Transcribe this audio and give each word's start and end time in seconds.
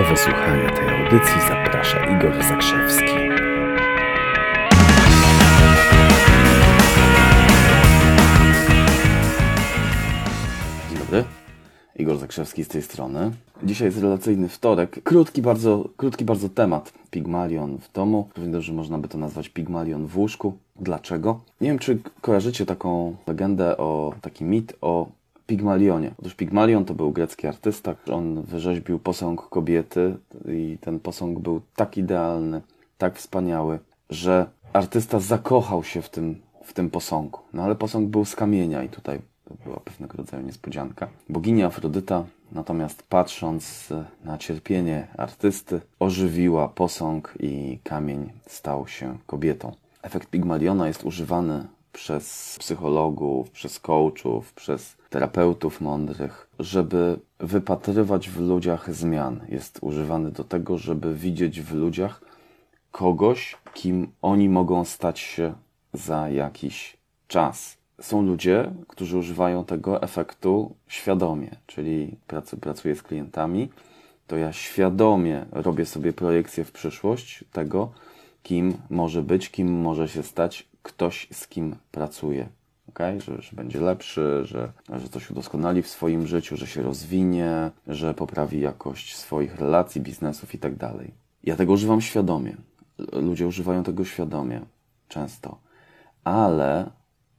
Do 0.00 0.06
wysłuchania 0.06 0.70
tej 0.70 0.88
audycji 0.88 1.40
zaprasza 1.48 2.16
Igor 2.16 2.44
Zakrzewski. 2.44 3.06
Dzień 10.88 10.98
dobry. 10.98 11.24
Igor 11.96 12.18
Zakrzewski 12.18 12.64
z 12.64 12.68
tej 12.68 12.82
strony. 12.82 13.30
Dzisiaj 13.62 13.86
jest 13.86 14.00
relacyjny 14.00 14.48
wtorek. 14.48 15.02
Krótki 15.02 15.42
bardzo, 15.42 15.88
krótki 15.96 16.24
bardzo 16.24 16.48
temat. 16.48 16.92
Pigmalion 17.10 17.78
w 17.78 17.92
domu. 17.92 18.28
Równie 18.36 18.52
dobrze 18.52 18.72
można 18.72 18.98
by 18.98 19.08
to 19.08 19.18
nazwać 19.18 19.48
Pigmalion 19.48 20.06
w 20.06 20.18
łóżku. 20.18 20.56
Dlaczego? 20.76 21.40
Nie 21.60 21.68
wiem, 21.68 21.78
czy 21.78 21.98
kojarzycie 22.20 22.66
taką 22.66 23.16
legendę 23.26 23.76
o, 23.76 24.14
taki 24.20 24.44
mit 24.44 24.76
o 24.80 25.06
Pigmalionie. 25.50 26.10
Otóż 26.18 26.34
Pigmalion 26.34 26.84
to 26.84 26.94
był 26.94 27.12
grecki 27.12 27.46
artysta. 27.46 27.94
On 28.12 28.42
wyrzeźbił 28.42 28.98
posąg 28.98 29.48
kobiety 29.48 30.16
i 30.48 30.78
ten 30.80 31.00
posąg 31.00 31.38
był 31.38 31.60
tak 31.76 31.96
idealny, 31.96 32.60
tak 32.98 33.16
wspaniały, 33.16 33.78
że 34.10 34.46
artysta 34.72 35.20
zakochał 35.20 35.84
się 35.84 36.02
w 36.02 36.08
tym, 36.08 36.40
w 36.64 36.72
tym 36.72 36.90
posągu. 36.90 37.38
No 37.52 37.62
ale 37.62 37.74
posąg 37.74 38.10
był 38.10 38.24
z 38.24 38.36
kamienia 38.36 38.82
i 38.82 38.88
tutaj 38.88 39.18
była 39.64 39.80
pewnego 39.80 40.16
rodzaju 40.16 40.46
niespodzianka. 40.46 41.08
Bogini 41.28 41.62
Afrodyta, 41.62 42.24
natomiast 42.52 43.02
patrząc 43.02 43.88
na 44.24 44.38
cierpienie 44.38 45.08
artysty, 45.16 45.80
ożywiła 46.00 46.68
posąg 46.68 47.34
i 47.40 47.78
kamień 47.84 48.30
stał 48.46 48.88
się 48.88 49.18
kobietą. 49.26 49.72
Efekt 50.02 50.30
Pigmaliona 50.30 50.86
jest 50.88 51.04
używany 51.04 51.64
przez 51.92 52.56
psychologów, 52.58 53.50
przez 53.50 53.80
coachów, 53.80 54.52
przez 54.52 54.96
terapeutów 55.10 55.80
mądrych, 55.80 56.50
żeby 56.58 57.18
wypatrywać 57.38 58.28
w 58.28 58.40
ludziach 58.40 58.94
zmian. 58.94 59.40
Jest 59.48 59.78
używany 59.82 60.30
do 60.30 60.44
tego, 60.44 60.78
żeby 60.78 61.14
widzieć 61.14 61.60
w 61.60 61.74
ludziach 61.74 62.20
kogoś, 62.92 63.56
kim 63.74 64.12
oni 64.22 64.48
mogą 64.48 64.84
stać 64.84 65.18
się 65.18 65.54
za 65.92 66.28
jakiś 66.28 66.96
czas. 67.28 67.76
Są 68.00 68.22
ludzie, 68.22 68.70
którzy 68.88 69.18
używają 69.18 69.64
tego 69.64 70.02
efektu 70.02 70.74
świadomie, 70.88 71.50
czyli 71.66 72.16
pracuję 72.60 72.96
z 72.96 73.02
klientami, 73.02 73.68
to 74.26 74.36
ja 74.36 74.52
świadomie 74.52 75.46
robię 75.52 75.86
sobie 75.86 76.12
projekcję 76.12 76.64
w 76.64 76.72
przyszłość 76.72 77.44
tego, 77.52 77.90
kim 78.42 78.74
może 78.90 79.22
być, 79.22 79.50
kim 79.50 79.80
może 79.80 80.08
się 80.08 80.22
stać 80.22 80.68
ktoś, 80.82 81.28
z 81.32 81.48
kim 81.48 81.76
pracuje. 81.92 82.48
Okay? 82.88 83.20
Że, 83.20 83.42
że 83.42 83.56
będzie 83.56 83.80
lepszy, 83.80 84.40
że, 84.44 84.72
że 84.98 85.08
coś 85.08 85.30
udoskonali 85.30 85.82
w 85.82 85.88
swoim 85.88 86.26
życiu, 86.26 86.56
że 86.56 86.66
się 86.66 86.82
rozwinie, 86.82 87.70
że 87.86 88.14
poprawi 88.14 88.60
jakość 88.60 89.16
swoich 89.16 89.54
relacji, 89.54 90.00
biznesów 90.00 90.54
itd. 90.54 90.76
Tak 90.76 90.92
ja 91.44 91.56
tego 91.56 91.72
używam 91.72 92.00
świadomie. 92.00 92.56
Ludzie 93.12 93.46
używają 93.46 93.82
tego 93.82 94.04
świadomie, 94.04 94.60
często. 95.08 95.58
Ale 96.24 96.90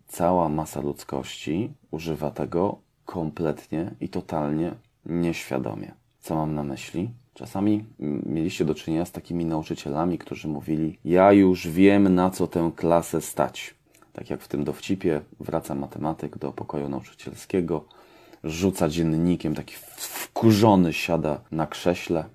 cała 0.08 0.50
masa 0.50 0.82
ludzkości 0.82 1.74
używa 1.92 2.32
tego 2.32 2.78
kompletnie 3.06 3.92
i 4.00 4.10
totalnie 4.10 4.72
nieświadomie. 5.06 5.92
Co 6.20 6.36
mam 6.36 6.56
na 6.56 6.64
myśli? 6.64 7.10
Czasami 7.34 7.86
mieliście 8.26 8.66
do 8.66 8.76
czynienia 8.76 9.06
z 9.06 9.12
takimi 9.12 9.46
nauczycielami, 9.46 10.18
którzy 10.18 10.48
mówili: 10.48 10.98
Ja 11.06 11.32
już 11.32 11.68
wiem, 11.68 12.16
na 12.16 12.30
co 12.30 12.48
tę 12.48 12.72
klasę 12.76 13.22
stać. 13.22 13.76
Tak 14.14 14.30
jak 14.30 14.42
w 14.42 14.48
tym 14.48 14.64
dowcipie, 14.64 15.22
wraca 15.40 15.76
matematyk 15.76 16.38
do 16.38 16.52
pokoju 16.52 16.90
nauczycielskiego, 16.90 17.86
rzuca 18.44 18.90
dziennikiem, 18.90 19.56
taki 19.56 19.76
wkurzony 19.98 20.94
siada 20.94 21.42
na 21.52 21.68
krześle 21.68 22.26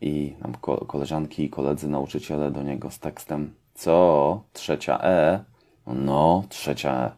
i 0.00 0.34
tam 0.42 0.54
koleżanki 0.86 1.44
i 1.44 1.50
koledzy 1.50 1.88
nauczyciele 1.88 2.50
do 2.50 2.62
niego 2.62 2.90
z 2.90 2.98
tekstem: 2.98 3.54
Co? 3.74 4.42
Trzecia 4.52 5.00
E? 5.02 5.44
No, 5.86 6.44
trzecia 6.48 6.90
E. 6.92 7.10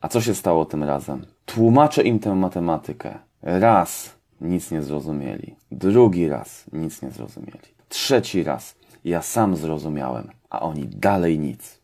A 0.00 0.08
co 0.08 0.20
się 0.20 0.34
stało 0.34 0.64
tym 0.64 0.84
razem? 0.84 1.26
Tłumaczę 1.46 2.02
im 2.02 2.18
tę 2.18 2.34
matematykę. 2.34 3.18
Raz 3.42 4.17
nic 4.40 4.70
nie 4.70 4.82
zrozumieli. 4.82 5.56
Drugi 5.72 6.28
raz 6.28 6.64
nic 6.72 7.02
nie 7.02 7.10
zrozumieli. 7.10 7.68
Trzeci 7.88 8.42
raz 8.42 8.78
ja 9.04 9.22
sam 9.22 9.56
zrozumiałem, 9.56 10.28
a 10.50 10.60
oni 10.60 10.88
dalej 10.88 11.38
nic. 11.38 11.78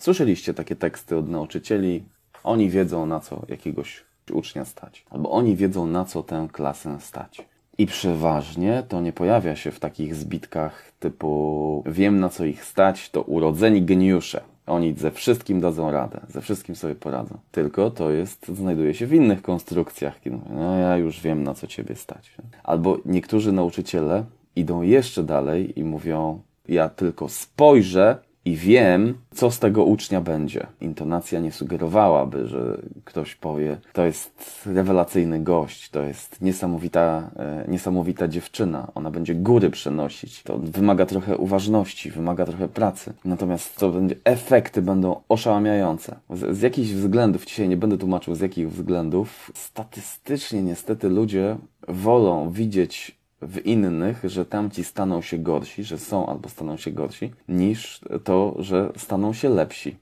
Słyszeliście 0.00 0.54
takie 0.54 0.76
teksty 0.76 1.16
od 1.16 1.28
nauczycieli? 1.28 2.04
Oni 2.44 2.70
wiedzą 2.70 3.06
na 3.06 3.20
co 3.20 3.42
jakiegoś 3.48 4.04
ucznia 4.32 4.64
stać, 4.64 5.06
albo 5.10 5.30
oni 5.30 5.56
wiedzą 5.56 5.86
na 5.86 6.04
co 6.04 6.22
tę 6.22 6.48
klasę 6.52 7.00
stać. 7.00 7.48
I 7.78 7.86
przeważnie 7.86 8.82
to 8.88 9.00
nie 9.00 9.12
pojawia 9.12 9.56
się 9.56 9.70
w 9.70 9.80
takich 9.80 10.14
zbitkach 10.14 10.92
typu 11.00 11.82
wiem 11.86 12.20
na 12.20 12.28
co 12.28 12.44
ich 12.44 12.64
stać, 12.64 13.10
to 13.10 13.22
urodzeni 13.22 13.82
geniusze. 13.82 14.40
Oni 14.66 14.94
ze 14.94 15.10
wszystkim 15.10 15.60
dadzą 15.60 15.90
radę, 15.90 16.20
ze 16.28 16.40
wszystkim 16.40 16.76
sobie 16.76 16.94
poradzą. 16.94 17.38
Tylko 17.52 17.90
to 17.90 18.10
jest, 18.10 18.48
znajduje 18.48 18.94
się 18.94 19.06
w 19.06 19.14
innych 19.14 19.42
konstrukcjach. 19.42 20.20
No 20.50 20.76
ja 20.78 20.96
już 20.96 21.20
wiem, 21.20 21.42
na 21.42 21.54
co 21.54 21.66
ciebie 21.66 21.96
stać. 21.96 22.32
Albo 22.62 22.98
niektórzy 23.04 23.52
nauczyciele 23.52 24.24
idą 24.56 24.82
jeszcze 24.82 25.22
dalej 25.22 25.78
i 25.78 25.84
mówią, 25.84 26.40
ja 26.68 26.88
tylko 26.88 27.28
spojrzę 27.28 28.18
i 28.44 28.56
wiem, 28.56 29.14
co 29.34 29.50
z 29.50 29.58
tego 29.58 29.84
ucznia 29.84 30.20
będzie. 30.20 30.66
Intonacja 30.80 31.40
nie 31.40 31.52
sugerowałaby, 31.52 32.48
że 32.48 32.78
ktoś 33.04 33.34
powie, 33.34 33.76
to 33.92 34.04
jest 34.04 34.62
rewelacyjny 34.66 35.40
gość, 35.40 35.90
to 35.90 36.02
jest 36.02 36.42
niesamowita, 36.42 37.30
e, 37.36 37.64
niesamowita 37.68 38.28
dziewczyna, 38.28 38.92
ona 38.94 39.10
będzie 39.10 39.34
góry 39.34 39.70
przenosić. 39.70 40.42
To 40.42 40.58
wymaga 40.58 41.06
trochę 41.06 41.36
uważności, 41.36 42.10
wymaga 42.10 42.46
trochę 42.46 42.68
pracy. 42.68 43.12
Natomiast 43.24 43.76
to 43.76 43.90
będzie, 43.90 44.16
efekty 44.24 44.82
będą 44.82 45.20
oszałamiające. 45.28 46.16
Z, 46.30 46.56
z 46.56 46.62
jakichś 46.62 46.90
względów, 46.90 47.46
dzisiaj 47.46 47.68
nie 47.68 47.76
będę 47.76 47.98
tłumaczył 47.98 48.34
z 48.34 48.40
jakich 48.40 48.70
względów, 48.70 49.52
statystycznie 49.54 50.62
niestety 50.62 51.08
ludzie 51.08 51.56
wolą 51.88 52.50
widzieć 52.50 53.23
w 53.44 53.66
innych, 53.66 54.20
że 54.24 54.46
tamci 54.46 54.84
staną 54.84 55.22
się 55.22 55.38
gorsi, 55.38 55.84
że 55.84 55.98
są 55.98 56.26
albo 56.26 56.48
staną 56.48 56.76
się 56.76 56.90
gorsi, 56.90 57.32
niż 57.48 58.00
to, 58.24 58.54
że 58.58 58.92
staną 58.96 59.32
się 59.32 59.48
lepsi. 59.48 59.96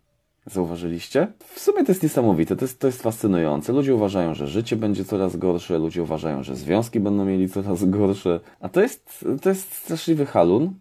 Zauważyliście? 0.47 1.33
W 1.55 1.61
sumie 1.61 1.85
to 1.85 1.93
jest 1.93 2.03
niesamowite, 2.03 2.57
to 2.57 2.65
jest, 2.65 2.81
to 2.81 2.87
jest 2.87 3.03
fascynujące. 3.03 3.73
Ludzie 3.73 3.95
uważają, 3.95 4.35
że 4.35 4.47
życie 4.47 4.77
będzie 4.77 5.05
coraz 5.05 5.37
gorsze, 5.37 5.79
ludzie 5.79 6.03
uważają, 6.03 6.43
że 6.43 6.57
związki 6.57 7.01
będą 7.01 7.25
mieli 7.25 7.49
coraz 7.49 7.85
gorsze, 7.85 8.41
a 8.61 8.69
to 8.69 8.83
jest, 8.83 9.25
to 9.43 9.49
jest 9.49 9.73
straszliwy 9.73 10.27
halun, 10.27 10.75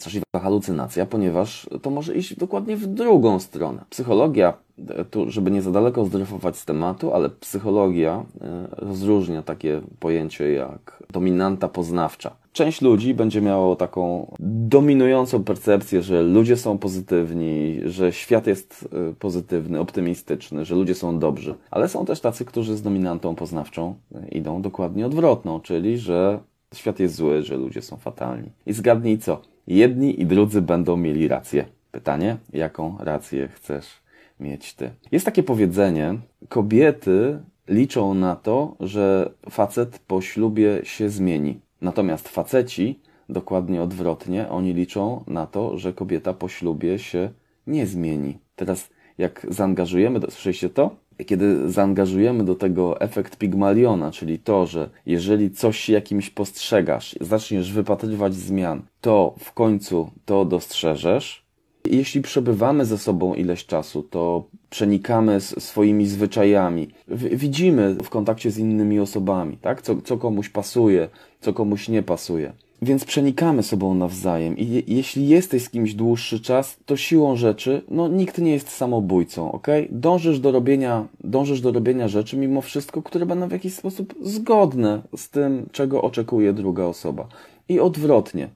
straszliwa 0.00 0.40
halucynacja, 0.42 1.06
ponieważ 1.06 1.68
to 1.82 1.90
może 1.90 2.14
iść 2.14 2.36
dokładnie 2.36 2.76
w 2.76 2.86
drugą 2.86 3.40
stronę. 3.40 3.84
Psychologia, 3.90 4.54
e, 4.88 5.04
tu, 5.04 5.30
żeby 5.30 5.50
nie 5.50 5.62
za 5.62 5.70
daleko 5.70 6.04
zdryfować 6.04 6.56
z 6.56 6.64
tematu, 6.64 7.14
ale 7.14 7.30
psychologia 7.30 8.24
e, 8.40 8.68
rozróżnia 8.72 9.42
takie 9.42 9.80
pojęcie 9.98 10.52
jak 10.52 11.02
dominanta 11.12 11.68
poznawcza. 11.68 12.30
Część 12.52 12.82
ludzi 12.82 13.14
będzie 13.14 13.40
miało 13.40 13.76
taką 13.76 14.34
dominującą 14.68 15.44
percepcję, 15.44 16.02
że 16.02 16.22
ludzie 16.22 16.56
są 16.56 16.78
pozytywni, 16.78 17.80
że 17.84 18.12
świat 18.12 18.46
jest 18.46 18.88
e, 18.92 19.14
pozytywny, 19.14 19.80
optymistyczny, 19.80 20.64
że 20.64 20.74
ludzie 20.74 20.94
są 20.94 21.18
dobrzy. 21.18 21.54
Ale 21.70 21.88
są 21.88 22.04
też 22.04 22.20
tacy, 22.20 22.44
którzy 22.44 22.76
z 22.76 22.82
dominantą 22.82 23.34
poznawczą 23.34 23.94
idą 24.32 24.62
dokładnie 24.62 25.06
odwrotną, 25.06 25.60
czyli 25.60 25.98
że 25.98 26.38
świat 26.74 27.00
jest 27.00 27.14
zły, 27.14 27.42
że 27.42 27.56
ludzie 27.56 27.82
są 27.82 27.96
fatalni. 27.96 28.50
I 28.66 28.72
zgadnij 28.72 29.18
co? 29.18 29.49
Jedni 29.66 30.20
i 30.20 30.26
drudzy 30.26 30.62
będą 30.62 30.96
mieli 30.96 31.28
rację. 31.28 31.66
Pytanie, 31.90 32.36
jaką 32.52 32.96
rację 32.98 33.48
chcesz 33.48 33.86
mieć 34.40 34.74
ty? 34.74 34.90
Jest 35.12 35.24
takie 35.24 35.42
powiedzenie, 35.42 36.18
kobiety 36.48 37.38
liczą 37.68 38.14
na 38.14 38.36
to, 38.36 38.76
że 38.80 39.32
facet 39.50 39.98
po 39.98 40.20
ślubie 40.20 40.80
się 40.82 41.08
zmieni. 41.08 41.60
Natomiast 41.80 42.28
faceci, 42.28 43.00
dokładnie 43.28 43.82
odwrotnie, 43.82 44.48
oni 44.48 44.72
liczą 44.72 45.24
na 45.26 45.46
to, 45.46 45.78
że 45.78 45.92
kobieta 45.92 46.32
po 46.34 46.48
ślubie 46.48 46.98
się 46.98 47.30
nie 47.66 47.86
zmieni. 47.86 48.38
Teraz, 48.56 48.90
jak 49.18 49.46
zaangażujemy, 49.50 50.20
słyszeliście 50.20 50.70
to? 50.70 50.96
Kiedy 51.26 51.70
zaangażujemy 51.70 52.44
do 52.44 52.54
tego 52.54 53.00
efekt 53.00 53.36
Pigmaliona, 53.36 54.10
czyli 54.10 54.38
to, 54.38 54.66
że 54.66 54.90
jeżeli 55.06 55.50
coś 55.50 55.88
jakimś 55.88 56.30
postrzegasz, 56.30 57.16
zaczniesz 57.20 57.72
wypatrywać 57.72 58.34
zmian, 58.34 58.82
to 59.00 59.34
w 59.38 59.52
końcu 59.52 60.10
to 60.24 60.44
dostrzeżesz. 60.44 61.50
Jeśli 61.90 62.22
przebywamy 62.22 62.84
ze 62.84 62.98
sobą 62.98 63.34
ileś 63.34 63.66
czasu, 63.66 64.02
to 64.02 64.44
przenikamy 64.70 65.40
swoimi 65.40 66.06
zwyczajami, 66.06 66.88
widzimy 67.32 67.94
w 67.94 68.08
kontakcie 68.08 68.50
z 68.50 68.58
innymi 68.58 69.00
osobami, 69.00 69.56
tak? 69.56 69.82
co, 69.82 70.02
co 70.02 70.16
komuś 70.16 70.48
pasuje, 70.48 71.08
co 71.40 71.52
komuś 71.52 71.88
nie 71.88 72.02
pasuje. 72.02 72.52
Więc 72.82 73.04
przenikamy 73.04 73.62
sobą 73.62 73.94
nawzajem 73.94 74.58
i 74.58 74.68
je, 74.68 74.82
jeśli 74.86 75.28
jesteś 75.28 75.62
z 75.62 75.70
kimś 75.70 75.94
dłuższy 75.94 76.40
czas, 76.40 76.76
to 76.86 76.96
siłą 76.96 77.36
rzeczy, 77.36 77.82
no 77.88 78.08
nikt 78.08 78.38
nie 78.38 78.52
jest 78.52 78.68
samobójcą, 78.68 79.52
ok? 79.52 79.66
Dążysz 79.90 80.40
do 80.40 80.52
robienia, 80.52 81.06
dążysz 81.24 81.60
do 81.60 81.72
robienia 81.72 82.08
rzeczy 82.08 82.36
mimo 82.36 82.60
wszystko, 82.60 83.02
które 83.02 83.26
będą 83.26 83.48
w 83.48 83.52
jakiś 83.52 83.74
sposób 83.74 84.14
zgodne 84.22 85.02
z 85.16 85.30
tym, 85.30 85.68
czego 85.72 86.02
oczekuje 86.02 86.52
druga 86.52 86.84
osoba. 86.84 87.28
I 87.68 87.80
odwrotnie. 87.80 88.48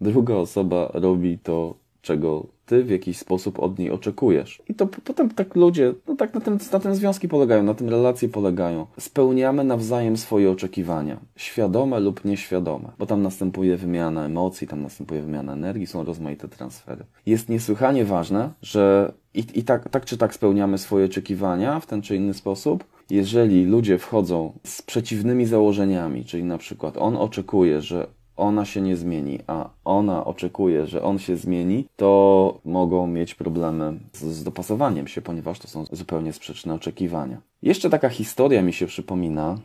Druga 0.00 0.34
osoba 0.34 0.90
robi 0.94 1.38
to, 1.38 1.74
czego 2.06 2.46
ty 2.66 2.84
w 2.84 2.90
jakiś 2.90 3.18
sposób 3.18 3.60
od 3.60 3.78
niej 3.78 3.90
oczekujesz. 3.90 4.62
I 4.68 4.74
to 4.74 4.86
potem 4.86 5.30
tak 5.30 5.56
ludzie, 5.56 5.94
no 6.08 6.16
tak 6.16 6.34
na 6.34 6.40
tym, 6.40 6.58
na 6.72 6.80
tym 6.80 6.94
związki 6.94 7.28
polegają, 7.28 7.62
na 7.62 7.74
tym 7.74 7.88
relacje 7.88 8.28
polegają. 8.28 8.86
Spełniamy 9.00 9.64
nawzajem 9.64 10.16
swoje 10.16 10.50
oczekiwania, 10.50 11.20
świadome 11.36 12.00
lub 12.00 12.24
nieświadome, 12.24 12.88
bo 12.98 13.06
tam 13.06 13.22
następuje 13.22 13.76
wymiana 13.76 14.24
emocji, 14.24 14.68
tam 14.68 14.82
następuje 14.82 15.22
wymiana 15.22 15.52
energii, 15.52 15.86
są 15.86 16.04
rozmaite 16.04 16.48
transfery. 16.48 17.04
Jest 17.26 17.48
niesłychanie 17.48 18.04
ważne, 18.04 18.50
że 18.62 19.12
i, 19.34 19.44
i 19.54 19.62
tak, 19.62 19.88
tak 19.88 20.04
czy 20.04 20.18
tak 20.18 20.34
spełniamy 20.34 20.78
swoje 20.78 21.04
oczekiwania 21.04 21.80
w 21.80 21.86
ten 21.86 22.02
czy 22.02 22.16
inny 22.16 22.34
sposób, 22.34 22.84
jeżeli 23.10 23.64
ludzie 23.64 23.98
wchodzą 23.98 24.52
z 24.64 24.82
przeciwnymi 24.82 25.46
założeniami, 25.46 26.24
czyli 26.24 26.44
na 26.44 26.58
przykład 26.58 26.96
on 26.98 27.16
oczekuje, 27.16 27.82
że 27.82 28.06
ona 28.36 28.64
się 28.64 28.80
nie 28.80 28.96
zmieni, 28.96 29.38
a 29.46 29.70
ona 29.84 30.24
oczekuje, 30.24 30.86
że 30.86 31.02
on 31.02 31.18
się 31.18 31.36
zmieni, 31.36 31.88
to 31.96 32.60
mogą 32.64 33.06
mieć 33.06 33.34
problemy 33.34 33.98
z, 34.12 34.24
z, 34.24 34.44
dopasowaniem 34.44 35.06
się, 35.08 35.22
ponieważ 35.22 35.58
to 35.58 35.68
są 35.68 35.84
zupełnie 35.92 36.32
sprzeczne 36.32 36.74
oczekiwania. 36.74 37.40
Jeszcze 37.62 37.90
taka 37.90 38.08
historia 38.08 38.62
mi 38.62 38.72
się 38.72 38.86
przypomina, 38.86 39.58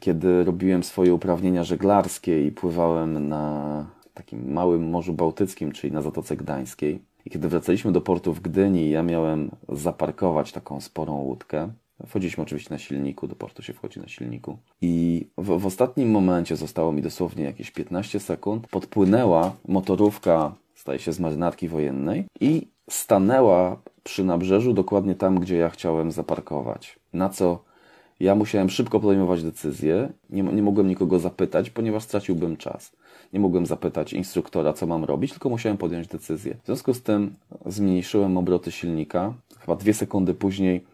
kiedy 0.00 0.44
robiłem 0.44 0.82
swoje 0.82 1.14
uprawnienia 1.14 1.64
żeglarskie 1.64 2.46
i 2.46 2.52
pływałem 2.52 3.28
na 3.28 3.86
takim 4.14 4.52
małym 4.52 4.90
Morzu 4.90 5.12
Bałtyckim, 5.12 5.72
czyli 5.72 5.92
na 5.92 6.02
Zatoce 6.02 6.36
Gdańskiej. 6.36 7.02
I 7.26 7.30
kiedy 7.30 7.48
wracaliśmy 7.48 7.92
do 7.92 8.00
portu 8.00 8.34
w 8.34 8.40
Gdyni, 8.40 8.90
ja 8.90 9.02
miałem 9.02 9.50
zaparkować 9.68 10.52
taką 10.52 10.80
sporą 10.80 11.14
łódkę. 11.14 11.68
Wchodziliśmy 12.06 12.42
oczywiście 12.42 12.74
na 12.74 12.78
silniku, 12.78 13.28
do 13.28 13.36
portu 13.36 13.62
się 13.62 13.72
wchodzi 13.72 14.00
na 14.00 14.08
silniku. 14.08 14.58
I 14.82 15.26
w, 15.38 15.58
w, 15.58 15.66
ostatnim 15.66 16.10
momencie 16.10 16.56
zostało 16.56 16.92
mi 16.92 17.02
dosłownie 17.02 17.44
jakieś 17.44 17.70
15 17.70 18.20
sekund. 18.20 18.66
Podpłynęła 18.68 19.56
motorówka, 19.68 20.54
staje 20.74 20.98
się 20.98 21.12
z 21.12 21.20
marynarki 21.20 21.68
wojennej 21.68 22.24
i 22.40 22.68
stanęła 22.90 23.80
przy 24.02 24.24
nabrzeżu 24.24 24.72
dokładnie 24.72 25.14
tam, 25.14 25.40
gdzie 25.40 25.56
ja 25.56 25.70
chciałem 25.70 26.12
zaparkować. 26.12 26.98
Na 27.12 27.28
co 27.28 27.70
ja 28.20 28.34
musiałem 28.34 28.70
szybko 28.70 29.00
podejmować 29.00 29.42
decyzję. 29.42 30.12
Nie, 30.30 30.42
nie 30.42 30.62
mogłem 30.62 30.88
nikogo 30.88 31.18
zapytać, 31.18 31.70
ponieważ 31.70 32.02
straciłbym 32.02 32.56
czas. 32.56 32.92
Nie 33.32 33.40
mogłem 33.40 33.66
zapytać 33.66 34.12
instruktora, 34.12 34.72
co 34.72 34.86
mam 34.86 35.04
robić, 35.04 35.30
tylko 35.32 35.48
musiałem 35.48 35.78
podjąć 35.78 36.08
decyzję. 36.08 36.56
W 36.62 36.66
związku 36.66 36.94
z 36.94 37.02
tym 37.02 37.34
zmniejszyłem 37.66 38.36
obroty 38.36 38.72
silnika. 38.72 39.34
Chyba 39.58 39.76
dwie 39.76 39.94
sekundy 39.94 40.34
później 40.34 40.84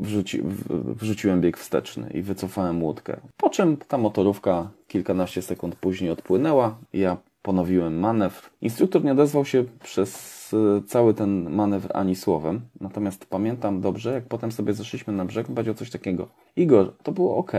wrzuci, 0.00 0.42
wrzuciłem 0.70 1.40
bieg 1.40 1.58
wsteczny 1.58 2.10
i 2.14 2.22
wycofałem 2.22 2.82
łódkę. 2.82 3.20
Po 3.36 3.50
czym 3.50 3.76
ta 3.76 3.98
motorówka 3.98 4.70
kilkanaście 4.88 5.42
sekund 5.42 5.76
później 5.76 6.10
odpłynęła. 6.10 6.78
Ja 6.92 7.16
ponowiłem 7.42 7.98
manewr. 7.98 8.50
Instruktor 8.60 9.04
nie 9.04 9.12
odezwał 9.12 9.44
się 9.44 9.64
przez 9.82 10.54
e, 10.54 10.82
cały 10.86 11.14
ten 11.14 11.50
manewr 11.50 11.90
ani 11.94 12.16
słowem. 12.16 12.60
Natomiast 12.80 13.26
pamiętam 13.26 13.80
dobrze, 13.80 14.12
jak 14.12 14.24
potem 14.24 14.52
sobie 14.52 14.72
zeszliśmy 14.72 15.12
na 15.12 15.24
brzeg, 15.24 15.46
powiedział 15.46 15.74
coś 15.74 15.90
takiego. 15.90 16.28
Igor, 16.56 16.92
to 17.02 17.12
było 17.12 17.36
ok. 17.36 17.52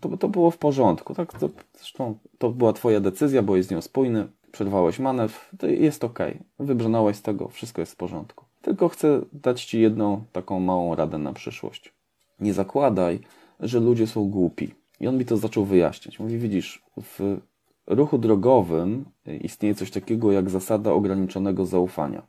To, 0.00 0.16
to 0.16 0.28
było 0.28 0.50
w 0.50 0.58
porządku. 0.58 1.14
Tak? 1.14 1.38
To, 1.38 1.48
zresztą 1.78 2.18
to 2.38 2.50
była 2.50 2.72
twoja 2.72 3.00
decyzja, 3.00 3.42
bo 3.42 3.56
jest 3.56 3.68
z 3.68 3.72
nią 3.72 3.80
spójny. 3.80 4.28
Przerwałeś 4.52 4.98
manewr, 4.98 5.40
to 5.58 5.66
jest 5.66 6.04
ok. 6.04 6.18
Wybrnąłeś 6.58 7.16
z 7.16 7.22
tego, 7.22 7.48
wszystko 7.48 7.82
jest 7.82 7.92
w 7.92 7.96
porządku. 7.96 8.44
Tylko 8.62 8.88
chcę 8.88 9.20
dać 9.32 9.64
Ci 9.64 9.80
jedną 9.80 10.24
taką 10.32 10.60
małą 10.60 10.94
radę 10.94 11.18
na 11.18 11.32
przyszłość. 11.32 11.92
Nie 12.40 12.52
zakładaj, 12.52 13.20
że 13.60 13.80
ludzie 13.80 14.06
są 14.06 14.30
głupi. 14.30 14.74
I 15.00 15.08
on 15.08 15.18
mi 15.18 15.24
to 15.24 15.36
zaczął 15.36 15.64
wyjaśniać. 15.64 16.18
Mówi, 16.18 16.38
widzisz, 16.38 16.82
w 17.02 17.40
ruchu 17.86 18.18
drogowym 18.18 19.04
istnieje 19.40 19.74
coś 19.74 19.90
takiego 19.90 20.32
jak 20.32 20.50
zasada 20.50 20.92
ograniczonego 20.92 21.66
zaufania. 21.66 22.22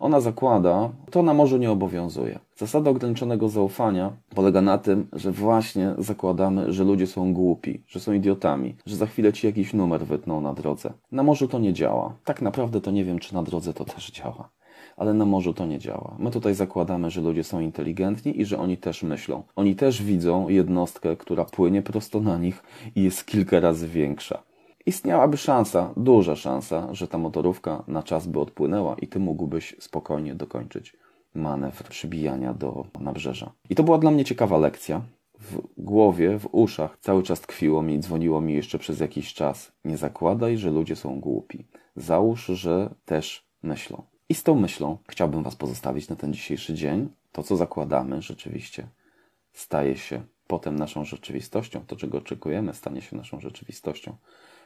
Ona 0.00 0.20
zakłada, 0.20 0.90
to 1.10 1.22
na 1.22 1.34
morzu 1.34 1.56
nie 1.56 1.70
obowiązuje. 1.70 2.38
Zasada 2.56 2.90
ograniczonego 2.90 3.48
zaufania 3.48 4.12
polega 4.34 4.62
na 4.62 4.78
tym, 4.78 5.06
że 5.12 5.32
właśnie 5.32 5.94
zakładamy, 5.98 6.72
że 6.72 6.84
ludzie 6.84 7.06
są 7.06 7.34
głupi, 7.34 7.82
że 7.86 8.00
są 8.00 8.12
idiotami, 8.12 8.74
że 8.86 8.96
za 8.96 9.06
chwilę 9.06 9.32
ci 9.32 9.46
jakiś 9.46 9.74
numer 9.74 10.06
wytną 10.06 10.40
na 10.40 10.54
drodze. 10.54 10.92
Na 11.12 11.22
morzu 11.22 11.48
to 11.48 11.58
nie 11.58 11.72
działa. 11.72 12.14
Tak 12.24 12.42
naprawdę 12.42 12.80
to 12.80 12.90
nie 12.90 13.04
wiem, 13.04 13.18
czy 13.18 13.34
na 13.34 13.42
drodze 13.42 13.74
to 13.74 13.84
też 13.84 14.10
działa 14.10 14.48
ale 14.98 15.14
na 15.14 15.24
morzu 15.24 15.54
to 15.54 15.66
nie 15.66 15.78
działa. 15.78 16.16
My 16.18 16.30
tutaj 16.30 16.54
zakładamy, 16.54 17.10
że 17.10 17.20
ludzie 17.20 17.44
są 17.44 17.60
inteligentni 17.60 18.40
i 18.40 18.44
że 18.44 18.58
oni 18.58 18.76
też 18.76 19.02
myślą. 19.02 19.42
Oni 19.56 19.76
też 19.76 20.02
widzą 20.02 20.48
jednostkę, 20.48 21.16
która 21.16 21.44
płynie 21.44 21.82
prosto 21.82 22.20
na 22.20 22.38
nich 22.38 22.62
i 22.96 23.02
jest 23.02 23.26
kilka 23.26 23.60
razy 23.60 23.88
większa. 23.88 24.42
Istniałaby 24.86 25.36
szansa, 25.36 25.90
duża 25.96 26.36
szansa, 26.36 26.88
że 26.94 27.08
ta 27.08 27.18
motorówka 27.18 27.84
na 27.88 28.02
czas 28.02 28.26
by 28.26 28.40
odpłynęła 28.40 28.96
i 29.02 29.06
ty 29.08 29.20
mógłbyś 29.20 29.76
spokojnie 29.80 30.34
dokończyć 30.34 30.96
manewr 31.34 31.84
przybijania 31.88 32.54
do 32.54 32.84
nabrzeża. 33.00 33.52
I 33.70 33.74
to 33.74 33.82
była 33.82 33.98
dla 33.98 34.10
mnie 34.10 34.24
ciekawa 34.24 34.58
lekcja. 34.58 35.02
W 35.40 35.60
głowie, 35.78 36.38
w 36.38 36.48
uszach 36.52 36.98
cały 37.00 37.22
czas 37.22 37.40
tkwiło 37.40 37.82
mi, 37.82 38.00
dzwoniło 38.00 38.40
mi 38.40 38.54
jeszcze 38.54 38.78
przez 38.78 39.00
jakiś 39.00 39.34
czas. 39.34 39.72
Nie 39.84 39.96
zakładaj, 39.96 40.58
że 40.58 40.70
ludzie 40.70 40.96
są 40.96 41.20
głupi. 41.20 41.66
Załóż, 41.96 42.46
że 42.46 42.94
też 43.04 43.48
myślą. 43.62 44.02
I 44.30 44.34
z 44.34 44.42
tą 44.42 44.54
myślą 44.54 44.98
chciałbym 45.08 45.42
Was 45.42 45.56
pozostawić 45.56 46.08
na 46.08 46.16
ten 46.16 46.32
dzisiejszy 46.32 46.74
dzień. 46.74 47.08
To, 47.32 47.42
co 47.42 47.56
zakładamy, 47.56 48.22
rzeczywiście 48.22 48.88
staje 49.52 49.96
się 49.96 50.22
potem 50.46 50.76
naszą 50.76 51.04
rzeczywistością. 51.04 51.80
To, 51.86 51.96
czego 51.96 52.18
oczekujemy, 52.18 52.74
stanie 52.74 53.02
się 53.02 53.16
naszą 53.16 53.40
rzeczywistością. 53.40 54.16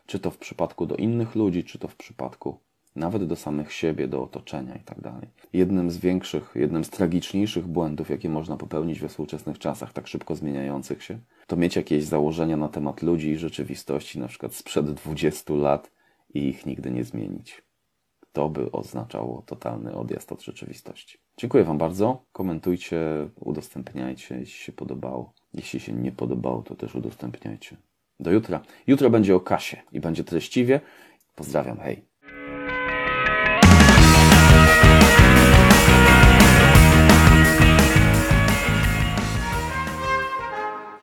Czy 0.06 0.19
to 0.19 0.31
w 0.31 0.38
przypadku 0.38 0.87
do 0.87 0.97
innych 0.97 1.35
ludzi, 1.35 1.64
czy 1.64 1.79
to 1.79 1.88
w 1.88 1.97
przypadku 1.97 2.59
nawet 2.97 3.26
do 3.26 3.37
samych 3.37 3.73
siebie, 3.73 4.09
do 4.09 4.23
otoczenia 4.23 4.76
i 4.76 4.81
tak. 4.81 4.99
Jednym 5.53 5.91
z 5.91 5.99
większych, 5.99 6.53
jednym 6.55 6.85
z 6.85 6.91
tragiczniejszych 6.91 7.67
błędów, 7.67 8.11
jakie 8.11 8.29
można 8.29 8.56
popełnić 8.56 9.00
we 9.00 9.09
współczesnych 9.09 9.59
czasach, 9.59 9.93
tak 9.93 10.06
szybko 10.06 10.35
zmieniających 10.35 11.03
się, 11.03 11.19
to 11.47 11.56
mieć 11.56 11.76
jakieś 11.76 12.05
założenia 12.05 12.56
na 12.56 12.69
temat 12.69 13.03
ludzi 13.03 13.31
i 13.31 13.38
rzeczywistości, 13.38 14.19
na 14.19 14.29
przykład 14.29 14.55
sprzed 14.55 14.93
20 14.93 15.55
lat 15.55 15.91
i 16.35 16.49
ich 16.49 16.67
nigdy 16.67 16.91
nie 16.91 17.05
zmienić 17.05 17.62
to 18.32 18.49
by 18.49 18.73
oznaczało 18.73 19.43
totalny 19.46 19.94
odjazd 19.94 20.32
od 20.32 20.43
rzeczywistości. 20.43 21.19
Dziękuję 21.37 21.64
Wam 21.64 21.79
bardzo. 21.79 22.25
Komentujcie, 22.32 23.00
udostępniajcie, 23.40 24.38
jeśli 24.38 24.58
się 24.64 24.73
podobało. 24.73 25.32
Jeśli 25.55 25.81
się 25.81 25.93
nie 25.93 26.12
podobało, 26.12 26.62
to 26.62 26.75
też 26.75 26.94
udostępniajcie. 26.94 27.76
Do 28.20 28.31
jutra. 28.31 28.61
Jutro 28.87 29.11
będzie 29.11 29.37
o 29.37 29.40
kasie 29.40 29.76
i 29.93 30.00
będzie 30.00 30.25
treściwie. 30.25 30.81
Pozdrawiam, 31.34 31.78
hej. 31.78 32.12